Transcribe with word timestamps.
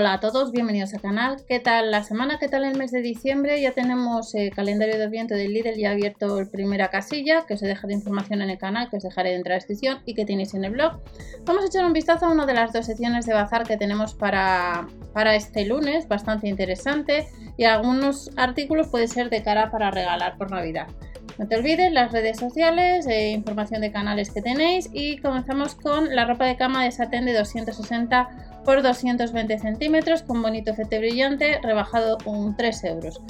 Hola 0.00 0.12
a 0.12 0.20
todos, 0.20 0.52
bienvenidos 0.52 0.94
al 0.94 1.00
canal. 1.00 1.38
¿Qué 1.48 1.58
tal 1.58 1.90
la 1.90 2.04
semana? 2.04 2.38
¿Qué 2.38 2.46
tal 2.46 2.62
el 2.62 2.78
mes 2.78 2.92
de 2.92 3.02
diciembre? 3.02 3.60
Ya 3.60 3.72
tenemos 3.72 4.32
el 4.36 4.54
calendario 4.54 4.96
de 4.96 5.08
viento 5.08 5.34
del 5.34 5.52
Lidl 5.52 5.74
ya 5.76 5.90
abierto 5.90 6.38
el 6.38 6.48
primera 6.48 6.86
casilla, 6.86 7.46
que 7.48 7.54
os 7.54 7.60
deja 7.60 7.88
de 7.88 7.94
información 7.94 8.40
en 8.40 8.48
el 8.48 8.58
canal, 8.58 8.88
que 8.90 8.98
os 8.98 9.02
dejaré 9.02 9.32
dentro 9.32 9.50
de 9.50 9.54
la 9.54 9.56
descripción 9.56 9.98
y 10.04 10.14
que 10.14 10.24
tenéis 10.24 10.54
en 10.54 10.62
el 10.62 10.70
blog. 10.70 11.00
Vamos 11.44 11.64
a 11.64 11.66
echar 11.66 11.84
un 11.84 11.92
vistazo 11.92 12.26
a 12.26 12.30
una 12.30 12.46
de 12.46 12.54
las 12.54 12.72
dos 12.72 12.86
secciones 12.86 13.26
de 13.26 13.34
bazar 13.34 13.66
que 13.66 13.76
tenemos 13.76 14.14
para, 14.14 14.86
para 15.12 15.34
este 15.34 15.66
lunes, 15.66 16.06
bastante 16.06 16.46
interesante, 16.46 17.26
y 17.56 17.64
algunos 17.64 18.30
artículos 18.36 18.86
puede 18.86 19.08
ser 19.08 19.30
de 19.30 19.42
cara 19.42 19.72
para 19.72 19.90
regalar 19.90 20.38
por 20.38 20.52
Navidad. 20.52 20.86
No 21.38 21.46
te 21.46 21.56
olvides 21.56 21.92
las 21.92 22.10
redes 22.10 22.36
sociales, 22.36 23.06
eh, 23.06 23.30
información 23.30 23.80
de 23.80 23.92
canales 23.92 24.30
que 24.30 24.42
tenéis 24.42 24.90
y 24.92 25.18
comenzamos 25.18 25.76
con 25.76 26.14
la 26.14 26.24
ropa 26.24 26.46
de 26.46 26.56
cama 26.56 26.84
de 26.84 26.90
satén 26.90 27.26
de 27.26 27.32
260 27.32 28.28
por 28.64 28.82
220 28.82 29.58
centímetros 29.60 30.22
con 30.22 30.42
bonito 30.42 30.72
efecto 30.72 30.98
brillante 30.98 31.60
rebajado 31.62 32.18
un 32.24 32.56
3 32.56 32.84
euros 32.84 33.20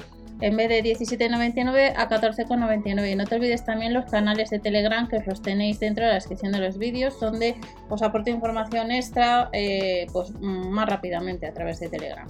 en 0.41 0.57
vez 0.57 0.69
de 0.69 0.83
17,99 0.83 1.95
a 1.97 2.09
14,99 2.09 3.13
y 3.13 3.17
no 3.17 3.25
te 3.25 3.35
olvides 3.37 3.65
también 3.65 3.95
los 3.95 4.07
canales 4.07 4.51
de 4.51 4.59
Telegram 4.59 5.09
que 5.09 5.17
os 5.19 5.27
los 5.27 5.43
tenéis 5.43 5.81
dentro 5.81 6.05
de 6.05 6.09
la 6.09 6.15
descripción 6.15 6.53
de 6.53 6.61
los 6.61 6.79
vídeos 6.79 7.19
donde 7.21 7.57
os 7.89 8.03
aporto 8.03 8.31
información 8.31 8.91
extra 8.91 9.49
eh, 9.53 10.07
pues 10.13 10.33
más 10.41 10.89
rápidamente 10.89 11.47
a 11.47 11.53
través 11.53 11.81
de 11.81 11.89
Telegram 11.89 12.29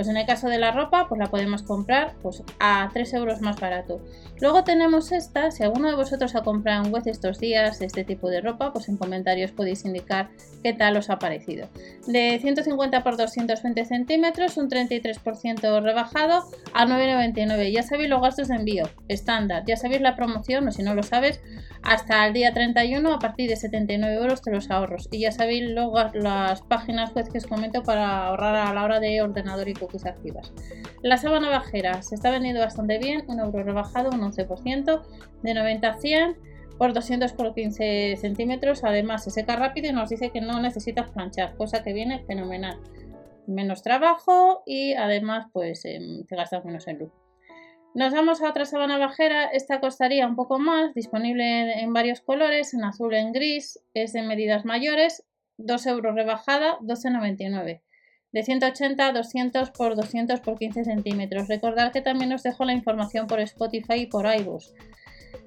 pues 0.00 0.08
en 0.08 0.16
el 0.16 0.24
caso 0.24 0.48
de 0.48 0.58
la 0.58 0.70
ropa, 0.70 1.08
pues 1.08 1.18
la 1.18 1.26
podemos 1.26 1.62
comprar 1.62 2.14
pues, 2.22 2.42
a 2.58 2.88
3 2.92 3.14
euros 3.14 3.42
más 3.42 3.60
barato. 3.60 4.00
Luego 4.40 4.64
tenemos 4.64 5.12
esta, 5.12 5.50
si 5.50 5.62
alguno 5.62 5.88
de 5.88 5.94
vosotros 5.94 6.34
ha 6.34 6.42
comprado 6.42 6.84
en 6.84 6.90
web 6.90 7.02
estos 7.04 7.38
días 7.38 7.82
este 7.82 8.04
tipo 8.04 8.30
de 8.30 8.40
ropa, 8.40 8.72
pues 8.72 8.88
en 8.88 8.96
comentarios 8.96 9.52
podéis 9.52 9.84
indicar 9.84 10.30
qué 10.62 10.72
tal 10.72 10.96
os 10.96 11.10
ha 11.10 11.18
parecido. 11.18 11.68
De 12.06 12.38
150 12.40 13.02
por 13.02 13.18
220 13.18 13.84
centímetros, 13.84 14.56
un 14.56 14.70
33% 14.70 15.82
rebajado 15.82 16.44
a 16.72 16.86
9,99. 16.86 17.49
Ya 17.58 17.82
sabéis 17.82 18.08
los 18.08 18.20
gastos 18.20 18.48
de 18.48 18.56
envío, 18.56 18.84
estándar. 19.08 19.64
Ya 19.66 19.76
sabéis 19.76 20.00
la 20.00 20.16
promoción, 20.16 20.68
o 20.68 20.72
si 20.72 20.82
no 20.82 20.94
lo 20.94 21.02
sabes, 21.02 21.40
hasta 21.82 22.26
el 22.26 22.32
día 22.32 22.52
31 22.52 23.12
a 23.12 23.18
partir 23.18 23.48
de 23.48 23.56
79 23.56 24.14
euros 24.14 24.42
te 24.42 24.50
los 24.50 24.70
ahorros. 24.70 25.08
Y 25.10 25.20
ya 25.20 25.32
sabéis 25.32 25.64
las 26.14 26.62
páginas 26.62 27.14
web 27.14 27.30
que 27.30 27.38
os 27.38 27.46
comento 27.46 27.82
para 27.82 28.26
ahorrar 28.26 28.54
a 28.56 28.74
la 28.74 28.84
hora 28.84 29.00
de 29.00 29.22
ordenador 29.22 29.68
y 29.68 29.74
activas. 30.04 30.52
La 31.02 31.16
sábana 31.16 31.50
bajera 31.50 32.02
se 32.02 32.14
está 32.14 32.30
vendiendo 32.30 32.60
bastante 32.60 32.98
bien, 32.98 33.24
un 33.28 33.40
euro 33.40 33.62
rebajado, 33.62 34.10
un 34.10 34.20
11%, 34.20 35.02
de 35.42 35.54
90 35.54 35.88
a 35.88 35.94
100 35.94 36.36
por 36.78 36.92
200 36.92 37.32
por 37.32 37.54
15 37.54 38.16
centímetros. 38.18 38.84
Además, 38.84 39.24
se 39.24 39.30
seca 39.30 39.56
rápido 39.56 39.88
y 39.88 39.92
nos 39.92 40.10
dice 40.10 40.30
que 40.30 40.40
no 40.40 40.60
necesitas 40.60 41.10
planchar, 41.10 41.56
cosa 41.56 41.82
que 41.82 41.92
viene 41.92 42.24
fenomenal. 42.24 42.78
Menos 43.46 43.82
trabajo 43.82 44.62
y 44.64 44.94
además, 44.94 45.46
pues 45.52 45.84
em, 45.84 46.24
te 46.24 46.36
gastas 46.36 46.64
menos 46.64 46.86
en 46.88 46.98
luz. 46.98 47.12
Nos 47.92 48.12
vamos 48.12 48.40
a 48.40 48.50
otra 48.50 48.66
sábana 48.66 48.98
bajera, 48.98 49.46
esta 49.46 49.80
costaría 49.80 50.26
un 50.26 50.36
poco 50.36 50.58
más, 50.58 50.94
disponible 50.94 51.80
en 51.80 51.92
varios 51.92 52.20
colores, 52.20 52.72
en 52.72 52.84
azul, 52.84 53.14
en 53.14 53.32
gris, 53.32 53.80
es 53.94 54.12
de 54.12 54.22
medidas 54.22 54.64
mayores, 54.64 55.24
2 55.58 55.86
euros 55.86 56.14
rebajada, 56.14 56.78
12,99 56.80 57.80
de 58.32 58.44
180 58.44 59.06
a 59.06 59.12
200 59.12 59.70
por 59.70 59.96
200 59.96 60.40
por 60.40 60.58
15 60.58 60.84
centímetros. 60.84 61.48
Recordad 61.48 61.92
que 61.92 62.00
también 62.00 62.32
os 62.32 62.42
dejo 62.42 62.64
la 62.64 62.72
información 62.72 63.26
por 63.26 63.40
Spotify 63.40 63.94
y 64.02 64.06
por 64.06 64.26
iBooks. 64.26 64.72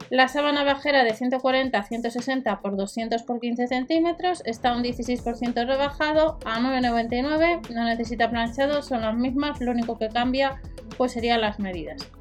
La 0.09 0.27
sábana 0.27 0.63
bajera 0.63 1.03
de 1.03 1.13
140 1.13 1.77
a 1.77 1.83
160 1.83 2.61
por 2.61 2.75
200 2.75 3.23
por 3.23 3.39
15 3.39 3.67
centímetros 3.67 4.41
está 4.45 4.75
un 4.75 4.83
16% 4.83 5.65
rebajado 5.65 6.39
a 6.45 6.59
9,99. 6.59 7.69
No 7.69 7.85
necesita 7.85 8.29
planchado, 8.29 8.81
son 8.81 9.01
las 9.01 9.15
mismas, 9.15 9.61
lo 9.61 9.71
único 9.71 9.97
que 9.97 10.09
cambia 10.09 10.61
pues 10.97 11.13
serían 11.13 11.41
las 11.41 11.59
medidas. 11.59 12.11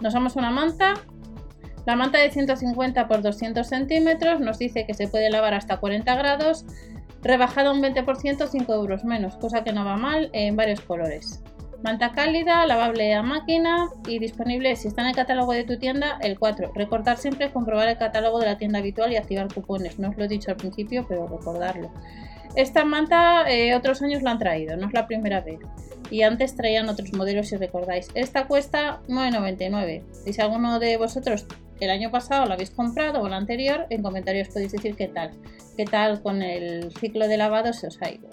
Nos 0.00 0.12
damos 0.14 0.36
una 0.36 0.50
manta. 0.50 0.94
La 1.86 1.96
manta 1.96 2.18
de 2.18 2.30
150 2.30 3.08
por 3.08 3.22
200 3.22 3.66
centímetros 3.66 4.40
nos 4.40 4.58
dice 4.58 4.86
que 4.86 4.94
se 4.94 5.08
puede 5.08 5.30
lavar 5.30 5.54
hasta 5.54 5.78
40 5.78 6.14
grados 6.14 6.66
Rebajada 7.22 7.70
un 7.72 7.82
20%, 7.82 8.48
5 8.48 8.74
euros 8.74 9.04
menos, 9.04 9.36
cosa 9.36 9.62
que 9.62 9.72
no 9.72 9.84
va 9.84 9.96
mal 9.96 10.30
en 10.32 10.56
varios 10.56 10.80
colores. 10.80 11.42
Manta 11.82 12.12
cálida, 12.12 12.66
lavable 12.66 13.14
a 13.14 13.22
máquina 13.22 13.88
y 14.06 14.18
disponible 14.18 14.74
si 14.76 14.88
está 14.88 15.02
en 15.02 15.08
el 15.08 15.14
catálogo 15.14 15.52
de 15.52 15.64
tu 15.64 15.78
tienda 15.78 16.18
el 16.22 16.38
4. 16.38 16.72
Recordar 16.74 17.18
siempre 17.18 17.50
comprobar 17.52 17.88
el 17.88 17.98
catálogo 17.98 18.38
de 18.38 18.46
la 18.46 18.58
tienda 18.58 18.78
habitual 18.78 19.12
y 19.12 19.16
activar 19.16 19.52
cupones. 19.52 19.98
No 19.98 20.10
os 20.10 20.16
lo 20.16 20.24
he 20.24 20.28
dicho 20.28 20.50
al 20.50 20.56
principio, 20.56 21.06
pero 21.08 21.26
recordarlo. 21.26 21.90
Esta 22.54 22.84
manta 22.84 23.50
eh, 23.50 23.74
otros 23.74 24.02
años 24.02 24.22
la 24.22 24.32
han 24.32 24.38
traído, 24.38 24.76
no 24.76 24.86
es 24.86 24.92
la 24.92 25.06
primera 25.06 25.40
vez. 25.40 25.60
Y 26.10 26.22
antes 26.22 26.56
traían 26.56 26.88
otros 26.88 27.12
modelos 27.12 27.48
si 27.48 27.56
recordáis. 27.56 28.08
Esta 28.14 28.46
cuesta 28.46 29.00
9,99. 29.08 30.02
Y 30.26 30.32
si 30.32 30.40
alguno 30.40 30.78
de 30.78 30.96
vosotros 30.96 31.46
el 31.80 31.90
año 31.90 32.10
pasado 32.10 32.46
lo 32.46 32.54
habéis 32.54 32.70
comprado 32.70 33.20
o 33.20 33.26
el 33.26 33.32
anterior, 33.32 33.86
en 33.90 34.02
comentarios 34.02 34.48
podéis 34.48 34.72
decir 34.72 34.96
qué 34.96 35.08
tal, 35.08 35.30
qué 35.76 35.84
tal 35.84 36.22
con 36.22 36.42
el 36.42 36.92
ciclo 36.98 37.28
de 37.28 37.36
lavado 37.36 37.72
se 37.72 37.86
os 37.86 38.00
ha 38.02 38.10
ido. 38.10 38.28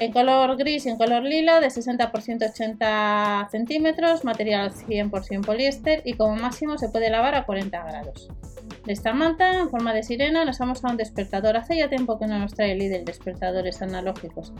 En 0.00 0.12
color 0.12 0.56
gris 0.56 0.86
y 0.86 0.88
en 0.88 0.96
color 0.96 1.22
lila, 1.22 1.60
de 1.60 1.70
60 1.70 2.10
por 2.10 2.22
180 2.22 3.48
centímetros, 3.50 4.24
material 4.24 4.72
100% 4.72 5.44
poliéster 5.44 6.02
y 6.04 6.14
como 6.14 6.34
máximo 6.34 6.78
se 6.78 6.88
puede 6.88 7.10
lavar 7.10 7.36
a 7.36 7.44
40 7.44 7.84
grados. 7.84 8.28
De 8.86 8.92
esta 8.92 9.14
manta, 9.14 9.60
en 9.60 9.70
forma 9.70 9.94
de 9.94 10.02
sirena, 10.02 10.44
nos 10.44 10.58
vamos 10.58 10.84
a 10.84 10.90
un 10.90 10.98
despertador. 10.98 11.56
Hace 11.56 11.78
ya 11.78 11.88
tiempo 11.88 12.18
que 12.18 12.26
no 12.26 12.38
nos 12.38 12.52
trae 12.52 12.74
Lidl 12.74 13.06
despertadores 13.06 13.80
analógicos. 13.80 14.52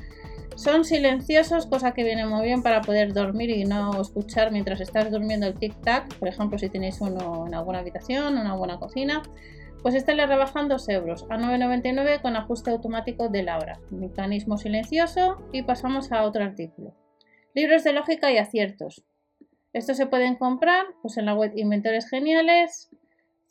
Son 0.56 0.84
silenciosos, 0.84 1.66
cosa 1.66 1.92
que 1.92 2.04
viene 2.04 2.24
muy 2.24 2.44
bien 2.44 2.62
para 2.62 2.80
poder 2.80 3.12
dormir 3.12 3.50
y 3.50 3.64
no 3.64 4.00
escuchar 4.00 4.50
mientras 4.50 4.80
estás 4.80 5.10
durmiendo 5.10 5.46
el 5.46 5.54
tic-tac. 5.54 6.14
Por 6.18 6.28
ejemplo, 6.28 6.58
si 6.58 6.70
tenéis 6.70 7.02
uno 7.02 7.46
en 7.46 7.54
alguna 7.54 7.80
habitación, 7.80 8.38
una 8.38 8.54
buena 8.54 8.78
cocina. 8.78 9.22
Pues 9.82 9.94
este 9.94 10.14
le 10.14 10.26
rebajan 10.26 10.68
2 10.68 10.88
euros 10.88 11.26
a 11.28 11.36
9,99 11.36 12.22
con 12.22 12.36
ajuste 12.36 12.70
automático 12.70 13.28
de 13.28 13.42
la 13.42 13.58
hora. 13.58 13.78
Mecanismo 13.90 14.56
silencioso 14.56 15.42
y 15.52 15.64
pasamos 15.64 16.12
a 16.12 16.22
otro 16.22 16.44
artículo. 16.44 16.94
Libros 17.52 17.84
de 17.84 17.92
lógica 17.92 18.32
y 18.32 18.38
aciertos. 18.38 19.04
Estos 19.74 19.98
se 19.98 20.06
pueden 20.06 20.36
comprar 20.36 20.86
pues, 21.02 21.18
en 21.18 21.26
la 21.26 21.34
web 21.34 21.52
Inventores 21.56 22.08
Geniales. 22.08 22.88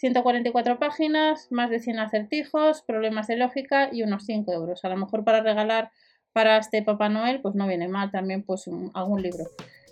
144 0.04 0.80
páginas, 0.80 1.48
más 1.50 1.70
de 1.70 1.80
100 1.80 2.00
acertijos, 2.00 2.82
problemas 2.82 3.28
de 3.28 3.38
lógica 3.38 3.88
y 3.90 4.04
unos 4.04 4.26
5 4.26 4.52
euros. 4.52 4.84
A 4.84 4.90
lo 4.90 4.98
mejor 4.98 5.24
para 5.24 5.40
regalar 5.40 5.92
para 6.34 6.58
este 6.58 6.84
Papá 6.84 7.08
Noel, 7.08 7.40
pues 7.42 7.56
no 7.56 7.68
viene 7.68 7.88
mal 7.88 8.12
también 8.12 8.44
pues 8.44 8.70
algún 8.96 9.22
libro. 9.22 9.46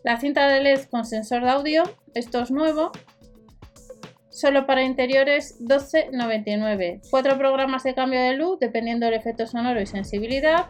La 0.03 0.19
cinta 0.19 0.49
de 0.49 0.59
LED 0.59 0.81
con 0.89 1.05
sensor 1.05 1.43
de 1.43 1.49
audio, 1.51 1.83
esto 2.13 2.41
es 2.41 2.51
nuevo, 2.51 2.91
solo 4.29 4.65
para 4.65 4.83
interiores 4.83 5.57
12,99. 5.61 6.99
Cuatro 7.09 7.37
programas 7.37 7.83
de 7.83 7.95
cambio 7.95 8.19
de 8.19 8.33
luz 8.33 8.59
dependiendo 8.59 9.05
del 9.05 9.15
efecto 9.15 9.47
sonoro 9.47 9.79
y 9.79 9.85
sensibilidad. 9.85 10.65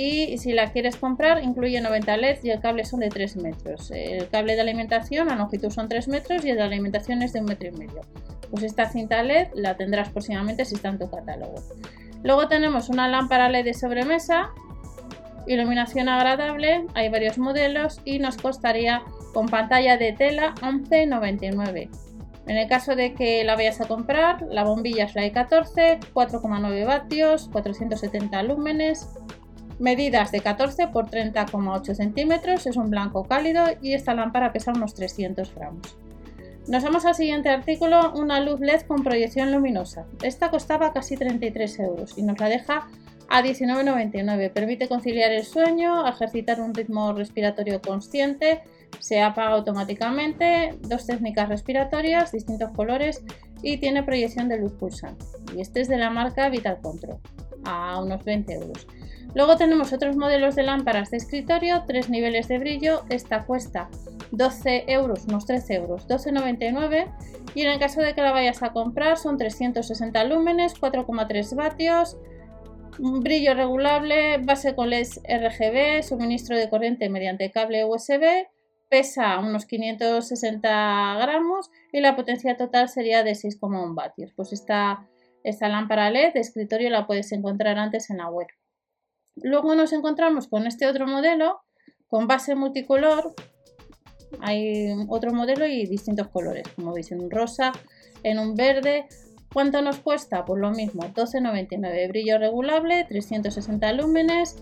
Y 0.00 0.38
si 0.38 0.52
la 0.52 0.70
quieres 0.70 0.94
comprar, 0.94 1.42
incluye 1.42 1.80
90 1.80 2.16
LEDs 2.18 2.44
y 2.44 2.50
el 2.50 2.60
cable 2.60 2.84
son 2.84 3.00
de 3.00 3.08
3 3.08 3.36
metros. 3.38 3.90
El 3.90 4.28
cable 4.28 4.54
de 4.54 4.60
alimentación, 4.60 5.26
la 5.26 5.34
longitud 5.34 5.70
son 5.70 5.88
3 5.88 6.06
metros 6.06 6.44
y 6.44 6.50
el 6.50 6.56
de 6.56 6.62
alimentación 6.62 7.20
es 7.22 7.32
de 7.32 7.40
1 7.40 7.48
metro 7.48 7.66
y 7.66 7.72
medio. 7.72 8.02
Pues 8.48 8.62
esta 8.62 8.88
cinta 8.88 9.24
LED 9.24 9.48
la 9.54 9.76
tendrás 9.76 10.10
próximamente 10.10 10.64
si 10.64 10.76
está 10.76 10.90
en 10.90 11.00
tu 11.00 11.10
catálogo. 11.10 11.56
Luego 12.22 12.46
tenemos 12.46 12.90
una 12.90 13.08
lámpara 13.08 13.48
LED 13.48 13.64
de 13.64 13.74
sobremesa, 13.74 14.50
iluminación 15.48 16.08
agradable, 16.08 16.86
hay 16.94 17.08
varios 17.08 17.36
modelos 17.36 18.00
y 18.04 18.20
nos 18.20 18.36
costaría 18.36 19.02
con 19.34 19.48
pantalla 19.48 19.96
de 19.96 20.12
tela 20.12 20.54
11,99. 20.60 21.90
En 22.46 22.56
el 22.56 22.68
caso 22.68 22.94
de 22.94 23.14
que 23.14 23.42
la 23.42 23.56
vayas 23.56 23.80
a 23.80 23.88
comprar, 23.88 24.46
la 24.48 24.62
bombilla 24.62 25.06
es 25.06 25.16
la 25.16 25.26
E14, 25.26 25.98
4,9 26.14 26.86
vatios, 26.86 27.48
470 27.52 28.44
lúmenes, 28.44 29.08
medidas 29.78 30.32
de 30.32 30.40
14 30.40 30.88
por 30.88 31.10
30,8 31.10 31.94
centímetros, 31.94 32.66
es 32.66 32.76
un 32.76 32.90
blanco 32.90 33.24
cálido 33.24 33.64
y 33.80 33.94
esta 33.94 34.14
lámpara 34.14 34.52
pesa 34.52 34.72
unos 34.72 34.94
300 34.94 35.54
gramos. 35.54 35.96
Nos 36.68 36.82
vamos 36.84 37.06
al 37.06 37.14
siguiente 37.14 37.48
artículo, 37.48 38.12
una 38.14 38.40
luz 38.40 38.60
LED 38.60 38.82
con 38.82 39.02
proyección 39.02 39.52
luminosa. 39.52 40.06
Esta 40.22 40.50
costaba 40.50 40.92
casi 40.92 41.16
33 41.16 41.78
euros 41.80 42.18
y 42.18 42.22
nos 42.22 42.38
la 42.38 42.48
deja 42.48 42.88
a 43.28 43.42
19,99. 43.42 44.52
Permite 44.52 44.88
conciliar 44.88 45.32
el 45.32 45.44
sueño, 45.44 46.06
ejercitar 46.06 46.60
un 46.60 46.74
ritmo 46.74 47.12
respiratorio 47.12 47.80
consciente, 47.80 48.62
se 48.98 49.20
apaga 49.20 49.50
automáticamente, 49.50 50.74
dos 50.82 51.06
técnicas 51.06 51.48
respiratorias, 51.48 52.32
distintos 52.32 52.70
colores 52.72 53.22
y 53.62 53.78
tiene 53.78 54.02
proyección 54.02 54.48
de 54.48 54.58
luz 54.58 54.72
pulsante. 54.72 55.24
Y 55.56 55.60
este 55.60 55.80
es 55.80 55.88
de 55.88 55.98
la 55.98 56.10
marca 56.10 56.48
Vital 56.48 56.80
Control, 56.82 57.18
a 57.68 58.00
unos 58.00 58.24
20 58.24 58.52
euros. 58.54 58.86
Luego 59.34 59.56
tenemos 59.56 59.92
otros 59.92 60.16
modelos 60.16 60.54
de 60.56 60.62
lámparas 60.62 61.10
de 61.10 61.18
escritorio, 61.18 61.84
tres 61.86 62.08
niveles 62.08 62.48
de 62.48 62.58
brillo. 62.58 63.02
Esta 63.10 63.44
cuesta 63.44 63.90
12 64.30 64.84
euros, 64.88 65.26
unos 65.26 65.46
13 65.46 65.74
euros, 65.74 66.08
12,99 66.08 67.12
y 67.54 67.62
en 67.62 67.70
el 67.70 67.78
caso 67.78 68.00
de 68.00 68.14
que 68.14 68.22
la 68.22 68.32
vayas 68.32 68.62
a 68.62 68.72
comprar 68.72 69.18
son 69.18 69.36
360 69.36 70.24
lúmenes, 70.24 70.74
4,3 70.80 71.54
vatios, 71.54 72.16
brillo 72.98 73.54
regulable, 73.54 74.38
base 74.38 74.74
con 74.74 74.90
LEDs 74.90 75.20
RGB, 75.24 76.02
suministro 76.02 76.56
de 76.56 76.68
corriente 76.68 77.08
mediante 77.08 77.50
cable 77.50 77.84
USB, 77.84 78.46
pesa 78.88 79.38
unos 79.38 79.66
560 79.66 81.16
gramos 81.20 81.70
y 81.92 82.00
la 82.00 82.16
potencia 82.16 82.56
total 82.56 82.88
sería 82.88 83.22
de 83.22 83.32
6,1 83.32 83.94
vatios. 83.94 84.32
Pues 84.34 84.52
esta, 84.52 85.06
esta 85.48 85.68
lámpara 85.68 86.10
LED 86.10 86.34
de 86.34 86.40
escritorio 86.40 86.90
la 86.90 87.06
puedes 87.06 87.32
encontrar 87.32 87.78
antes 87.78 88.10
en 88.10 88.18
la 88.18 88.28
web. 88.28 88.48
Luego 89.36 89.74
nos 89.74 89.92
encontramos 89.92 90.48
con 90.48 90.66
este 90.66 90.86
otro 90.86 91.06
modelo 91.06 91.60
con 92.06 92.26
base 92.26 92.54
multicolor. 92.54 93.34
Hay 94.40 94.94
otro 95.08 95.32
modelo 95.32 95.66
y 95.66 95.86
distintos 95.86 96.28
colores, 96.28 96.68
como 96.74 96.92
veis, 96.92 97.12
en 97.12 97.22
un 97.22 97.30
rosa, 97.30 97.72
en 98.22 98.38
un 98.38 98.54
verde. 98.54 99.06
¿Cuánto 99.52 99.80
nos 99.80 99.98
cuesta? 100.00 100.44
Pues 100.44 100.60
lo 100.60 100.70
mismo, 100.70 101.02
12,99. 101.02 102.08
Brillo 102.08 102.38
regulable, 102.38 103.04
360 103.08 103.92
lúmenes, 103.94 104.56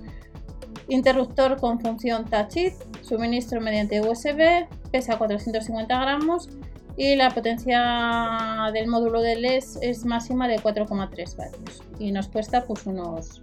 interruptor 0.88 1.56
con 1.58 1.80
función 1.80 2.26
Touch 2.26 2.56
It, 2.56 2.74
suministro 3.02 3.60
mediante 3.60 4.00
USB, 4.00 4.68
pesa 4.92 5.18
450 5.18 6.00
gramos 6.00 6.48
y 6.96 7.14
la 7.16 7.30
potencia 7.30 8.70
del 8.72 8.88
módulo 8.88 9.20
de 9.20 9.36
LED 9.36 9.64
es 9.82 10.04
máxima 10.04 10.48
de 10.48 10.58
4,3 10.58 11.36
vatios 11.36 11.82
y 11.98 12.10
nos 12.10 12.28
cuesta 12.28 12.64
pues 12.64 12.86
unos, 12.86 13.42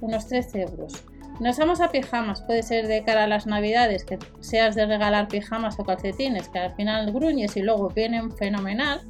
unos 0.00 0.26
13 0.26 0.62
euros. 0.62 1.04
Nos 1.38 1.58
vamos 1.58 1.82
a 1.82 1.90
pijamas, 1.90 2.40
puede 2.40 2.62
ser 2.62 2.86
de 2.86 3.02
cara 3.04 3.24
a 3.24 3.26
las 3.26 3.46
navidades, 3.46 4.04
que 4.04 4.18
seas 4.40 4.74
de 4.74 4.86
regalar 4.86 5.28
pijamas 5.28 5.78
o 5.78 5.84
calcetines, 5.84 6.48
que 6.48 6.58
al 6.58 6.74
final 6.74 7.12
gruñes 7.12 7.56
y 7.58 7.62
luego 7.62 7.90
vienen 7.90 8.32
fenomenal. 8.32 9.02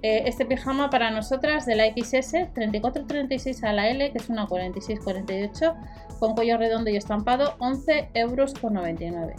Eh, 0.00 0.22
este 0.26 0.46
pijama 0.46 0.88
para 0.88 1.10
nosotras 1.10 1.66
de 1.66 1.76
la 1.76 1.84
XS 1.84 2.52
3436 2.54 3.62
a 3.64 3.72
la 3.74 3.88
L, 3.88 4.10
que 4.10 4.18
es 4.18 4.30
una 4.30 4.46
4648, 4.46 5.74
con 6.18 6.34
cuello 6.34 6.56
redondo 6.56 6.88
y 6.88 6.96
estampado, 6.96 7.54
11 7.58 8.08
euros 8.14 8.54
con 8.54 8.72
99. 8.72 9.34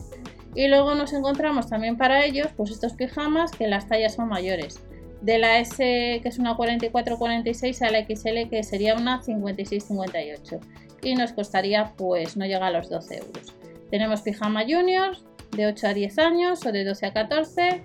Y 0.56 0.68
luego 0.68 0.96
nos 0.96 1.14
encontramos 1.14 1.68
también 1.70 1.98
para 1.98 2.26
ellos, 2.26 2.48
pues 2.56 2.72
estos 2.72 2.94
pijamas 2.94 3.52
que 3.52 3.68
las 3.68 3.88
tallas 3.88 4.16
son 4.16 4.30
mayores. 4.30 4.80
De 5.22 5.38
la 5.38 5.60
S, 5.60 5.78
que 5.78 6.28
es 6.30 6.38
una 6.38 6.56
4446, 6.56 7.82
a 7.82 7.92
la 7.92 8.06
XL, 8.06 8.50
que 8.50 8.64
sería 8.64 8.96
una 8.96 9.22
5658. 9.22 10.60
Y 11.02 11.16
nos 11.16 11.34
costaría, 11.34 11.94
pues, 11.98 12.38
no 12.38 12.46
llega 12.46 12.68
a 12.68 12.72
los 12.72 12.90
12 12.90 13.18
euros. 13.18 13.54
Tenemos 13.90 14.22
pijama 14.22 14.64
juniors 14.64 15.24
de 15.52 15.68
8 15.68 15.88
a 15.88 15.94
10 15.94 16.20
años 16.20 16.66
o 16.66 16.72
de 16.72 16.84
12 16.84 17.06
a 17.06 17.14
14 17.14 17.82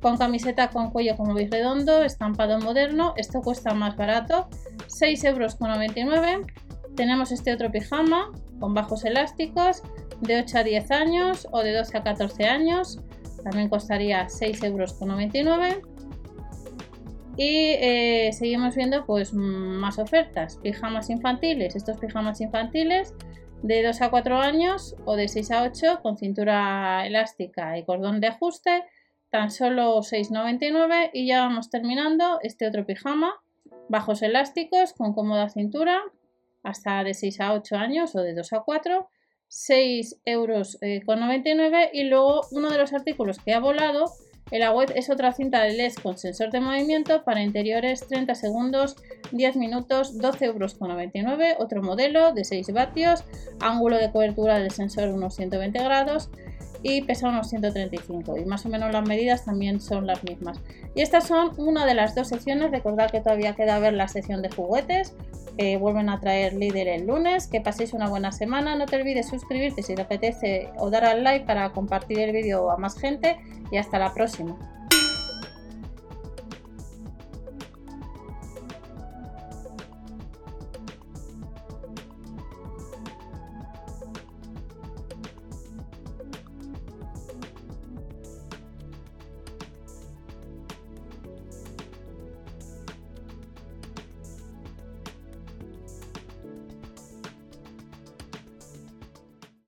con 0.00 0.18
camiseta 0.18 0.68
con 0.68 0.90
cuello 0.90 1.16
como 1.16 1.34
veis 1.34 1.50
redondo, 1.50 2.02
estampado 2.02 2.60
moderno, 2.60 3.14
esto 3.16 3.40
cuesta 3.40 3.74
más 3.74 3.96
barato, 3.96 4.48
6,99 4.88 5.26
euros. 5.26 6.46
Tenemos 6.94 7.32
este 7.32 7.52
otro 7.52 7.70
pijama 7.70 8.30
con 8.60 8.72
bajos 8.72 9.04
elásticos 9.04 9.82
de 10.20 10.38
8 10.40 10.58
a 10.58 10.64
10 10.64 10.90
años 10.90 11.48
o 11.50 11.62
de 11.62 11.72
12 11.72 11.98
a 11.98 12.02
14 12.02 12.44
años, 12.44 13.00
también 13.42 13.68
costaría 13.68 14.26
6,99 14.26 14.64
euros. 14.64 15.78
Y 17.36 17.74
eh, 17.78 18.30
seguimos 18.32 18.74
viendo 18.74 19.04
pues 19.04 19.34
más 19.34 19.98
ofertas, 19.98 20.58
pijamas 20.62 21.10
infantiles, 21.10 21.76
estos 21.76 21.98
pijamas 21.98 22.40
infantiles 22.40 23.14
de 23.62 23.82
2 23.82 24.00
a 24.00 24.10
4 24.10 24.38
años 24.38 24.96
o 25.04 25.16
de 25.16 25.28
6 25.28 25.50
a 25.50 25.62
8 25.64 26.00
con 26.02 26.16
cintura 26.16 27.06
elástica 27.06 27.76
y 27.76 27.84
cordón 27.84 28.20
de 28.20 28.28
ajuste 28.28 28.84
tan 29.30 29.50
solo 29.50 29.98
6,99 29.98 31.10
y 31.12 31.26
ya 31.26 31.40
vamos 31.40 31.68
terminando 31.68 32.38
este 32.42 32.66
otro 32.66 32.86
pijama, 32.86 33.34
bajos 33.88 34.22
elásticos 34.22 34.92
con 34.92 35.12
cómoda 35.12 35.48
cintura, 35.50 36.00
hasta 36.62 37.04
de 37.04 37.12
6 37.12 37.40
a 37.40 37.52
8 37.52 37.76
años 37.76 38.14
o 38.14 38.20
de 38.22 38.34
2 38.34 38.52
a 38.54 38.60
4, 38.60 39.08
6 39.48 40.20
euros 40.24 40.78
eh, 40.80 41.02
con 41.04 41.20
99 41.20 41.90
y 41.92 42.04
luego 42.04 42.42
uno 42.50 42.70
de 42.70 42.78
los 42.78 42.92
artículos 42.92 43.38
que 43.38 43.54
ha 43.54 43.60
volado 43.60 44.12
en 44.52 44.60
la 44.60 44.72
web 44.72 44.92
es 44.94 45.10
otra 45.10 45.32
cinta 45.32 45.62
de 45.62 45.72
LED 45.72 45.94
con 45.94 46.16
sensor 46.16 46.52
de 46.52 46.60
movimiento 46.60 47.24
para 47.24 47.42
interiores 47.42 48.06
30 48.06 48.34
segundos, 48.36 48.96
10 49.32 49.56
minutos, 49.56 50.18
12 50.18 50.44
euros 50.44 50.74
con 50.74 50.88
99, 50.88 51.56
otro 51.58 51.82
modelo 51.82 52.32
de 52.32 52.44
6 52.44 52.72
vatios, 52.72 53.24
ángulo 53.58 53.96
de 53.96 54.12
cobertura 54.12 54.60
del 54.60 54.70
sensor 54.70 55.08
unos 55.08 55.34
120 55.34 55.82
grados, 55.82 56.30
y 56.82 57.02
pesa 57.02 57.28
unos 57.28 57.48
135 57.48 58.36
y 58.36 58.44
más 58.44 58.66
o 58.66 58.68
menos 58.68 58.92
las 58.92 59.06
medidas 59.06 59.44
también 59.44 59.80
son 59.80 60.06
las 60.06 60.22
mismas. 60.24 60.60
Y 60.94 61.02
estas 61.02 61.26
son 61.26 61.52
una 61.56 61.86
de 61.86 61.94
las 61.94 62.14
dos 62.14 62.28
secciones, 62.28 62.70
recordad 62.70 63.10
que 63.10 63.20
todavía 63.20 63.54
queda 63.54 63.78
ver 63.78 63.94
la 63.94 64.08
sección 64.08 64.42
de 64.42 64.50
juguetes, 64.50 65.14
que 65.56 65.76
vuelven 65.76 66.08
a 66.08 66.20
traer 66.20 66.54
líder 66.54 66.88
el 66.88 67.06
lunes, 67.06 67.46
que 67.46 67.60
paséis 67.60 67.92
una 67.92 68.08
buena 68.08 68.32
semana, 68.32 68.76
no 68.76 68.86
te 68.86 68.96
olvides 68.96 69.28
suscribirte 69.28 69.82
si 69.82 69.94
te 69.94 70.02
apetece 70.02 70.70
o 70.78 70.90
dar 70.90 71.04
al 71.04 71.24
like 71.24 71.46
para 71.46 71.70
compartir 71.70 72.18
el 72.20 72.32
vídeo 72.32 72.70
a 72.70 72.76
más 72.76 72.98
gente. 72.98 73.38
Y 73.70 73.78
hasta 73.78 73.98
la 73.98 74.14
próxima. 74.14 74.75